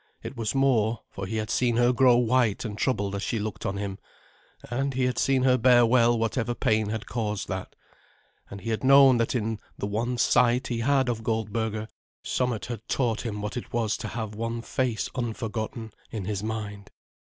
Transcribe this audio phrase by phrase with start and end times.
[0.23, 3.67] It was more, for he had seen her grow white and troubled as she looked
[3.67, 3.99] on him,
[4.71, 7.75] and he had seen her bear well whatever pain had caused that;
[8.49, 11.87] and he had known that in the one sight he had of Goldberga
[12.23, 16.89] somewhat had taught him what it was to have one face unforgotten in his mind.